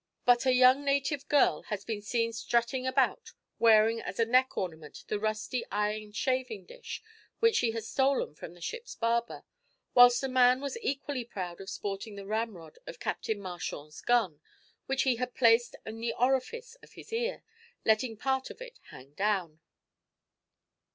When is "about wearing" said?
2.87-4.01